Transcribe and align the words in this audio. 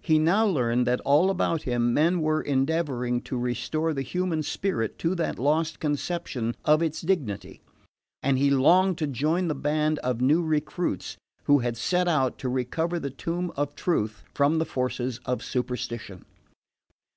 He 0.00 0.20
now 0.20 0.46
learned 0.46 0.86
that 0.86 1.00
all 1.00 1.28
about 1.28 1.62
him 1.62 1.92
men 1.92 2.20
were 2.20 2.40
endeavouring 2.40 3.20
to 3.22 3.36
restore 3.36 3.92
the 3.92 4.02
human 4.02 4.44
spirit 4.44 4.96
to 5.00 5.16
that 5.16 5.40
lost 5.40 5.80
conception 5.80 6.54
of 6.64 6.82
its 6.82 7.00
dignity; 7.00 7.62
and 8.22 8.38
he 8.38 8.48
longed 8.48 8.96
to 8.98 9.08
join 9.08 9.48
the 9.48 9.56
band 9.56 9.98
of 10.04 10.20
new 10.20 10.46
crusaders 10.60 11.16
who 11.46 11.58
had 11.58 11.76
set 11.76 12.06
out 12.06 12.38
to 12.38 12.48
recover 12.48 13.00
the 13.00 13.10
tomb 13.10 13.50
of 13.56 13.74
truth 13.74 14.22
from 14.32 14.58
the 14.58 14.64
forces 14.66 15.18
of 15.24 15.42
superstition. 15.42 16.24